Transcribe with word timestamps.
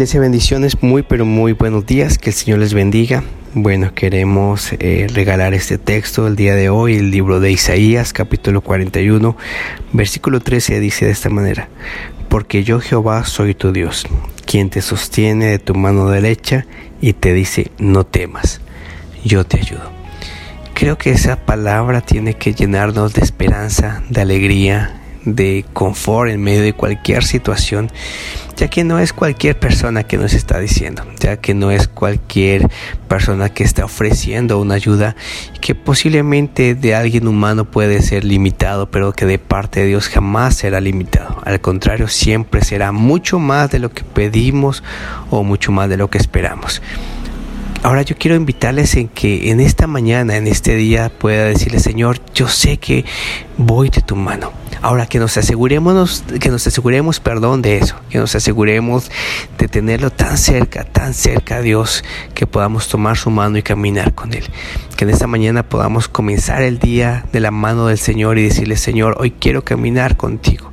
Iglesia, 0.00 0.20
bendiciones, 0.20 0.82
muy 0.82 1.02
pero 1.02 1.26
muy 1.26 1.52
buenos 1.52 1.84
días, 1.84 2.16
que 2.16 2.30
el 2.30 2.34
Señor 2.34 2.60
les 2.60 2.72
bendiga. 2.72 3.22
Bueno, 3.52 3.92
queremos 3.94 4.72
eh, 4.78 5.06
regalar 5.12 5.52
este 5.52 5.76
texto 5.76 6.26
el 6.26 6.36
día 6.36 6.54
de 6.54 6.70
hoy, 6.70 6.94
el 6.96 7.10
libro 7.10 7.38
de 7.38 7.52
Isaías, 7.52 8.14
capítulo 8.14 8.62
41, 8.62 9.36
versículo 9.92 10.40
13, 10.40 10.80
dice 10.80 11.04
de 11.04 11.10
esta 11.10 11.28
manera, 11.28 11.68
porque 12.30 12.64
yo 12.64 12.80
Jehová 12.80 13.26
soy 13.26 13.54
tu 13.54 13.72
Dios, 13.72 14.06
quien 14.46 14.70
te 14.70 14.80
sostiene 14.80 15.48
de 15.48 15.58
tu 15.58 15.74
mano 15.74 16.08
derecha 16.08 16.64
y 17.02 17.12
te 17.12 17.34
dice, 17.34 17.70
no 17.76 18.06
temas, 18.06 18.62
yo 19.22 19.44
te 19.44 19.58
ayudo. 19.58 19.92
Creo 20.72 20.96
que 20.96 21.10
esa 21.10 21.44
palabra 21.44 22.00
tiene 22.00 22.32
que 22.32 22.54
llenarnos 22.54 23.12
de 23.12 23.20
esperanza, 23.20 24.02
de 24.08 24.22
alegría, 24.22 24.99
de 25.24 25.64
confort 25.72 26.30
en 26.30 26.42
medio 26.42 26.62
de 26.62 26.72
cualquier 26.72 27.24
situación, 27.24 27.90
ya 28.56 28.68
que 28.68 28.84
no 28.84 28.98
es 28.98 29.12
cualquier 29.12 29.58
persona 29.58 30.02
que 30.04 30.18
nos 30.18 30.34
está 30.34 30.58
diciendo, 30.58 31.04
ya 31.18 31.38
que 31.38 31.54
no 31.54 31.70
es 31.70 31.88
cualquier 31.88 32.68
persona 33.08 33.48
que 33.48 33.64
está 33.64 33.84
ofreciendo 33.84 34.60
una 34.60 34.74
ayuda 34.74 35.16
que 35.60 35.74
posiblemente 35.74 36.74
de 36.74 36.94
alguien 36.94 37.26
humano 37.26 37.64
puede 37.64 38.02
ser 38.02 38.24
limitado, 38.24 38.90
pero 38.90 39.12
que 39.12 39.26
de 39.26 39.38
parte 39.38 39.80
de 39.80 39.86
Dios 39.86 40.08
jamás 40.08 40.56
será 40.56 40.80
limitado. 40.80 41.40
Al 41.44 41.60
contrario, 41.60 42.08
siempre 42.08 42.62
será 42.62 42.92
mucho 42.92 43.38
más 43.38 43.70
de 43.70 43.78
lo 43.78 43.90
que 43.90 44.04
pedimos 44.04 44.82
o 45.30 45.42
mucho 45.42 45.72
más 45.72 45.88
de 45.88 45.96
lo 45.96 46.10
que 46.10 46.18
esperamos. 46.18 46.82
Ahora 47.82 48.02
yo 48.02 48.14
quiero 48.18 48.36
invitarles 48.36 48.94
en 48.96 49.08
que 49.08 49.50
en 49.50 49.58
esta 49.58 49.86
mañana, 49.86 50.36
en 50.36 50.46
este 50.46 50.76
día, 50.76 51.08
pueda 51.08 51.46
decirle, 51.46 51.80
Señor, 51.80 52.20
yo 52.34 52.46
sé 52.46 52.76
que 52.76 53.06
voy 53.56 53.88
de 53.88 54.02
tu 54.02 54.16
mano. 54.16 54.52
Ahora 54.82 55.06
que 55.06 55.18
nos 55.18 55.36
aseguremos, 55.36 56.24
que 56.40 56.48
nos 56.48 56.66
aseguremos, 56.66 57.20
perdón, 57.20 57.60
de 57.60 57.76
eso, 57.76 57.96
que 58.08 58.18
nos 58.18 58.34
aseguremos 58.34 59.10
de 59.58 59.68
tenerlo 59.68 60.10
tan 60.10 60.38
cerca, 60.38 60.84
tan 60.84 61.12
cerca 61.12 61.56
a 61.56 61.60
Dios, 61.60 62.02
que 62.34 62.46
podamos 62.46 62.88
tomar 62.88 63.18
su 63.18 63.28
mano 63.28 63.58
y 63.58 63.62
caminar 63.62 64.14
con 64.14 64.32
Él. 64.32 64.44
Que 65.00 65.04
en 65.04 65.10
esta 65.12 65.26
mañana 65.26 65.62
podamos 65.62 66.08
comenzar 66.08 66.60
el 66.60 66.78
día 66.78 67.24
de 67.32 67.40
la 67.40 67.50
mano 67.50 67.86
del 67.86 67.96
Señor 67.96 68.36
y 68.36 68.42
decirle, 68.42 68.76
Señor, 68.76 69.16
hoy 69.18 69.30
quiero 69.30 69.64
caminar 69.64 70.18
contigo. 70.18 70.70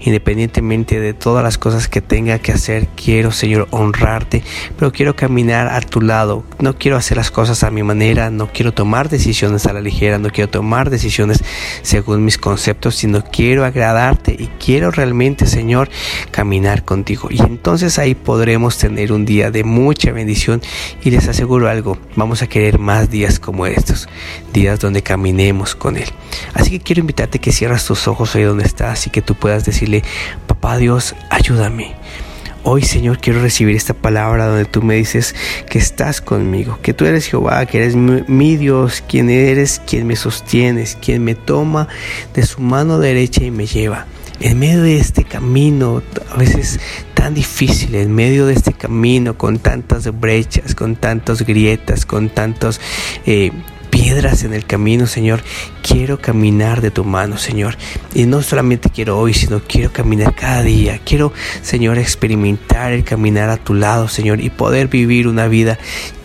Independientemente 0.00 1.00
de 1.00 1.14
todas 1.14 1.42
las 1.42 1.56
cosas 1.56 1.88
que 1.88 2.02
tenga 2.02 2.38
que 2.40 2.52
hacer, 2.52 2.88
quiero, 2.88 3.32
Señor, 3.32 3.68
honrarte, 3.70 4.42
pero 4.78 4.92
quiero 4.92 5.16
caminar 5.16 5.68
a 5.68 5.80
tu 5.80 6.02
lado. 6.02 6.44
No 6.58 6.76
quiero 6.76 6.98
hacer 6.98 7.16
las 7.16 7.30
cosas 7.30 7.64
a 7.64 7.70
mi 7.70 7.82
manera, 7.82 8.28
no 8.28 8.48
quiero 8.52 8.72
tomar 8.72 9.08
decisiones 9.08 9.64
a 9.64 9.72
la 9.72 9.80
ligera, 9.80 10.18
no 10.18 10.28
quiero 10.28 10.50
tomar 10.50 10.90
decisiones 10.90 11.42
según 11.80 12.22
mis 12.22 12.36
conceptos, 12.36 12.96
sino 12.96 13.24
quiero 13.24 13.64
agradarte 13.64 14.36
y 14.38 14.48
quiero 14.62 14.90
realmente, 14.90 15.46
Señor, 15.46 15.88
caminar 16.30 16.84
contigo. 16.84 17.28
Y 17.30 17.40
entonces 17.40 17.98
ahí 17.98 18.14
podremos 18.14 18.76
tener 18.76 19.10
un 19.10 19.24
día 19.24 19.50
de 19.50 19.64
mucha 19.64 20.12
bendición 20.12 20.60
y 21.02 21.10
les 21.10 21.28
aseguro 21.28 21.70
algo, 21.70 21.96
vamos 22.14 22.42
a 22.42 22.46
querer 22.46 22.78
más 22.78 23.08
días 23.08 23.38
como 23.38 23.69
estos, 23.72 24.08
días 24.52 24.80
donde 24.80 25.02
caminemos 25.02 25.74
con 25.74 25.96
Él. 25.96 26.08
Así 26.54 26.70
que 26.70 26.80
quiero 26.80 27.00
invitarte 27.00 27.38
que 27.38 27.52
cierras 27.52 27.84
tus 27.84 28.08
ojos 28.08 28.34
ahí 28.34 28.42
donde 28.42 28.64
estás 28.64 29.06
y 29.06 29.10
que 29.10 29.22
tú 29.22 29.34
puedas 29.34 29.64
decirle, 29.64 30.02
papá 30.46 30.76
Dios, 30.76 31.14
ayúdame. 31.30 31.96
Hoy, 32.62 32.82
Señor, 32.82 33.20
quiero 33.20 33.40
recibir 33.40 33.74
esta 33.74 33.94
palabra 33.94 34.46
donde 34.46 34.66
tú 34.66 34.82
me 34.82 34.94
dices 34.94 35.34
que 35.70 35.78
estás 35.78 36.20
conmigo, 36.20 36.78
que 36.82 36.92
tú 36.92 37.06
eres 37.06 37.26
Jehová, 37.26 37.64
que 37.64 37.78
eres 37.78 37.96
mi, 37.96 38.56
Dios, 38.58 39.02
quien 39.08 39.30
eres, 39.30 39.80
quien 39.86 40.06
me 40.06 40.14
sostienes, 40.14 40.98
quien 41.00 41.24
me 41.24 41.34
toma 41.34 41.88
de 42.34 42.44
su 42.44 42.60
mano 42.60 42.98
derecha 42.98 43.42
y 43.44 43.50
me 43.50 43.66
lleva. 43.66 44.06
En 44.40 44.58
medio 44.58 44.82
de 44.82 44.98
este 44.98 45.24
camino, 45.24 46.02
a 46.30 46.36
veces 46.36 46.80
tan 47.20 47.34
difícil, 47.34 47.94
en 47.96 48.14
medio 48.14 48.46
de 48.46 48.54
este 48.54 48.72
camino 48.72 49.36
con 49.36 49.58
tantas 49.58 50.10
brechas, 50.18 50.74
con 50.74 50.96
tantas 50.96 51.42
grietas, 51.42 52.06
con 52.06 52.30
tantos... 52.30 52.80
Eh, 53.26 53.52
piedras 53.90 54.44
en 54.44 54.54
el 54.54 54.64
camino, 54.64 55.08
Señor. 55.08 55.42
Quiero 55.82 56.20
caminar 56.20 56.80
de 56.80 56.92
tu 56.92 57.04
mano, 57.04 57.36
Señor. 57.36 57.76
Y 58.14 58.24
no 58.24 58.40
solamente 58.40 58.88
quiero 58.88 59.18
hoy, 59.18 59.34
sino 59.34 59.60
quiero 59.60 59.92
caminar 59.92 60.32
cada 60.34 60.62
día. 60.62 61.00
Quiero, 61.04 61.32
Señor, 61.60 61.98
experimentar 61.98 62.92
el 62.92 63.02
caminar 63.02 63.50
a 63.50 63.56
tu 63.56 63.74
lado, 63.74 64.06
Señor, 64.06 64.40
y 64.40 64.48
poder 64.48 64.86
vivir 64.86 65.26
una 65.26 65.48
vida 65.48 65.76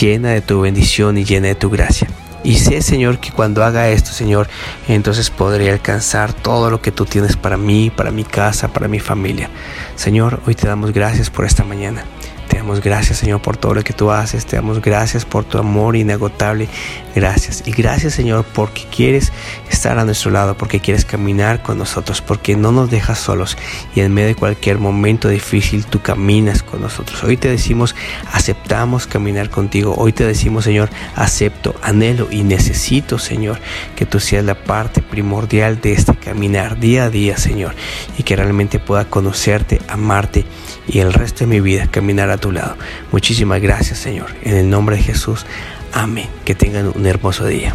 llena 0.00 0.30
de 0.30 0.40
tu 0.40 0.60
bendición 0.60 1.18
y 1.18 1.24
llena 1.24 1.48
de 1.48 1.56
tu 1.56 1.68
gracia. 1.68 2.08
Y 2.44 2.56
sé, 2.56 2.82
Señor, 2.82 3.18
que 3.18 3.32
cuando 3.32 3.64
haga 3.64 3.88
esto, 3.88 4.12
Señor, 4.12 4.48
entonces 4.86 5.30
podré 5.30 5.70
alcanzar 5.70 6.32
todo 6.32 6.70
lo 6.70 6.80
que 6.80 6.92
tú 6.92 7.04
tienes 7.04 7.36
para 7.36 7.56
mí, 7.56 7.90
para 7.90 8.10
mi 8.10 8.24
casa, 8.24 8.68
para 8.68 8.88
mi 8.88 9.00
familia. 9.00 9.50
Señor, 9.96 10.40
hoy 10.46 10.54
te 10.54 10.68
damos 10.68 10.92
gracias 10.92 11.30
por 11.30 11.44
esta 11.44 11.64
mañana. 11.64 12.04
Te 12.48 12.56
damos 12.56 12.80
gracias, 12.80 13.18
Señor, 13.18 13.42
por 13.42 13.58
todo 13.58 13.74
lo 13.74 13.84
que 13.84 13.92
tú 13.92 14.10
haces. 14.10 14.46
Te 14.46 14.56
damos 14.56 14.80
gracias 14.80 15.26
por 15.26 15.44
tu 15.44 15.58
amor 15.58 15.96
inagotable. 15.96 16.68
Gracias. 17.14 17.62
Y 17.66 17.72
gracias, 17.72 18.14
Señor, 18.14 18.46
porque 18.54 18.86
quieres 18.90 19.32
estar 19.70 19.98
a 19.98 20.04
nuestro 20.04 20.30
lado, 20.30 20.56
porque 20.56 20.80
quieres 20.80 21.04
caminar 21.04 21.62
con 21.62 21.76
nosotros, 21.76 22.22
porque 22.22 22.56
no 22.56 22.72
nos 22.72 22.90
dejas 22.90 23.18
solos. 23.18 23.58
Y 23.94 24.00
en 24.00 24.14
medio 24.14 24.28
de 24.28 24.34
cualquier 24.34 24.78
momento 24.78 25.28
difícil, 25.28 25.84
tú 25.84 26.00
caminas 26.00 26.62
con 26.62 26.80
nosotros. 26.80 27.22
Hoy 27.22 27.36
te 27.36 27.50
decimos, 27.50 27.94
aceptamos 28.32 29.06
caminar 29.06 29.50
contigo. 29.50 29.94
Hoy 29.98 30.12
te 30.12 30.24
decimos, 30.24 30.64
Señor, 30.64 30.88
acepto, 31.16 31.74
anhelo 31.82 32.28
y 32.30 32.44
necesito, 32.44 33.18
Señor, 33.18 33.60
que 33.94 34.06
tú 34.06 34.20
seas 34.20 34.44
la 34.44 34.54
parte 34.54 35.02
primordial 35.02 35.80
de 35.80 35.92
este 35.92 36.16
caminar 36.16 36.80
día 36.80 37.04
a 37.04 37.10
día, 37.10 37.36
Señor. 37.36 37.74
Y 38.16 38.22
que 38.22 38.36
realmente 38.36 38.78
pueda 38.78 39.04
conocerte, 39.04 39.80
amarte 39.88 40.46
y 40.88 41.00
el 41.00 41.12
resto 41.12 41.40
de 41.40 41.46
mi 41.48 41.60
vida 41.60 41.86
caminar 41.86 42.30
tu 42.38 42.52
lado. 42.52 42.76
Muchísimas 43.12 43.60
gracias 43.60 43.98
Señor. 43.98 44.30
En 44.42 44.56
el 44.56 44.70
nombre 44.70 44.96
de 44.96 45.02
Jesús. 45.02 45.46
Amén. 45.92 46.28
Que 46.44 46.54
tengan 46.54 46.92
un 46.94 47.06
hermoso 47.06 47.46
día. 47.46 47.74